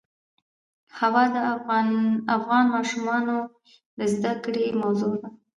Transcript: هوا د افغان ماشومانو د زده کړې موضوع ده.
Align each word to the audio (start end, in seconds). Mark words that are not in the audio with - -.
هوا 0.99 1.23
د 1.35 1.37
افغان 2.35 2.65
ماشومانو 2.75 3.37
د 3.97 3.99
زده 4.13 4.33
کړې 4.43 4.65
موضوع 4.81 5.13
ده. 5.21 5.29